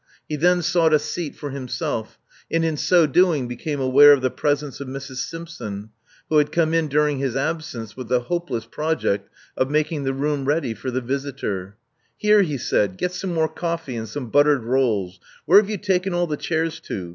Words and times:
He 0.27 0.35
then 0.35 0.63
sought 0.63 0.95
a 0.95 0.97
seat 0.97 1.35
for 1.35 1.51
himself, 1.51 2.17
and 2.51 2.65
in 2.65 2.75
so 2.75 3.05
doing 3.05 3.47
became 3.47 3.79
aware 3.79 4.13
of 4.13 4.23
the 4.23 4.31
presence 4.31 4.79
of 4.79 4.87
Mrs. 4.87 5.17
Simpson, 5.17 5.91
who 6.27 6.37
had 6.39 6.51
come 6.51 6.73
in 6.73 6.87
during 6.87 7.19
his 7.19 7.35
absence 7.35 7.95
with 7.95 8.07
the 8.07 8.21
hopeless 8.21 8.65
project 8.65 9.29
of 9.55 9.69
making 9.69 10.03
the 10.03 10.13
room 10.15 10.45
ready 10.45 10.73
for 10.73 10.89
the 10.89 11.01
visitor. 11.01 11.77
Here," 12.17 12.41
he 12.41 12.57
said. 12.57 12.97
'*Get 12.97 13.11
some 13.11 13.31
more 13.31 13.47
coffee, 13.47 13.95
and 13.95 14.09
some 14.09 14.31
buttered 14.31 14.63
rolls. 14.63 15.19
Where 15.45 15.59
have 15.61 15.69
you 15.69 15.77
taken 15.77 16.15
all 16.15 16.25
the 16.25 16.35
chairs 16.35 16.79
to? 16.79 17.09